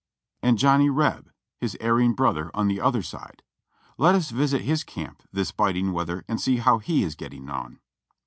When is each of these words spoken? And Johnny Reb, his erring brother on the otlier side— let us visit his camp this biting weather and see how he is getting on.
And 0.41 0.57
Johnny 0.57 0.89
Reb, 0.89 1.29
his 1.59 1.77
erring 1.79 2.13
brother 2.13 2.49
on 2.55 2.67
the 2.67 2.79
otlier 2.79 3.05
side— 3.05 3.43
let 3.99 4.15
us 4.15 4.31
visit 4.31 4.61
his 4.63 4.83
camp 4.83 5.21
this 5.31 5.51
biting 5.51 5.91
weather 5.93 6.25
and 6.27 6.41
see 6.41 6.57
how 6.57 6.79
he 6.79 7.03
is 7.03 7.13
getting 7.13 7.51
on. 7.51 7.77